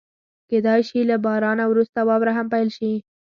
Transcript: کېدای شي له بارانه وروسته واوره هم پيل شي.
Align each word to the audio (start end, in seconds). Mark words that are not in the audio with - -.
کېدای 0.49 0.81
شي 0.89 0.99
له 1.09 1.15
بارانه 1.25 1.63
وروسته 1.67 1.99
واوره 2.07 2.33
هم 2.37 2.47
پيل 2.53 2.67
شي. 2.77 2.93